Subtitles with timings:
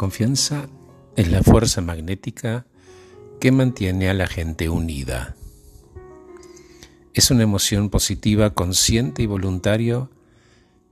[0.00, 0.66] Confianza
[1.14, 2.64] es la fuerza magnética
[3.38, 5.36] que mantiene a la gente unida.
[7.12, 10.10] Es una emoción positiva, consciente y voluntario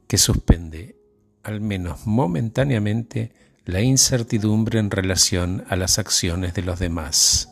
[0.09, 0.99] que suspende,
[1.43, 3.33] al menos momentáneamente,
[3.65, 7.49] la incertidumbre en relación a las acciones de los demás.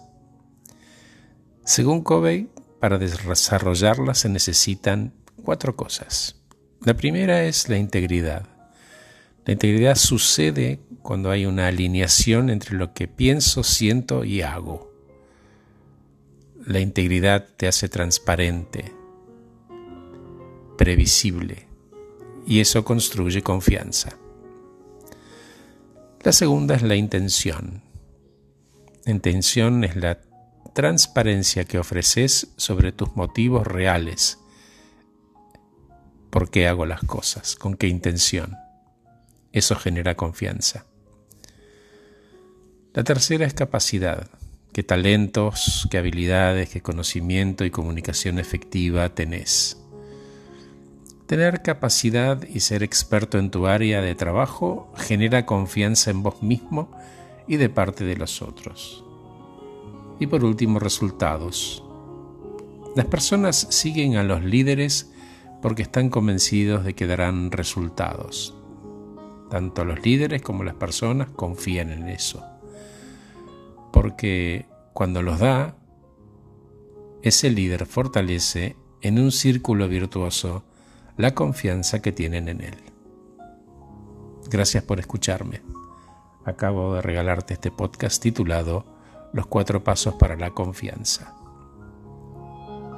[1.65, 2.51] Según Covey,
[2.81, 6.37] para desarrollarla se necesitan cuatro cosas.
[6.83, 8.47] La primera es la integridad.
[9.47, 14.93] La integridad sucede cuando hay una alineación entre lo que pienso, siento y hago.
[16.67, 18.93] La integridad te hace transparente,
[20.77, 21.69] previsible,
[22.45, 24.19] y eso construye confianza.
[26.25, 27.83] La segunda es la intención.
[29.05, 30.19] La intención es la
[30.75, 34.41] transparencia que ofreces sobre tus motivos reales.
[36.31, 37.55] ¿Por qué hago las cosas?
[37.55, 38.57] ¿Con qué intención?
[39.53, 40.85] Eso genera confianza.
[42.97, 44.31] La tercera es capacidad.
[44.73, 49.77] ¿Qué talentos, qué habilidades, qué conocimiento y comunicación efectiva tenés?
[51.27, 56.91] Tener capacidad y ser experto en tu área de trabajo genera confianza en vos mismo
[57.47, 59.05] y de parte de los otros.
[60.19, 61.85] Y por último, resultados.
[62.95, 65.13] Las personas siguen a los líderes
[65.61, 68.55] porque están convencidos de que darán resultados.
[69.51, 72.56] Tanto los líderes como las personas confían en eso.
[74.07, 75.75] Porque cuando los da,
[77.23, 80.63] ese líder fortalece en un círculo virtuoso
[81.17, 82.77] la confianza que tienen en Él.
[84.49, 85.61] Gracias por escucharme.
[86.45, 88.85] Acabo de regalarte este podcast titulado
[89.33, 91.35] Los cuatro pasos para la confianza.